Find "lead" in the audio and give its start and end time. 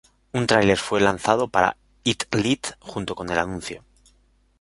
2.33-2.75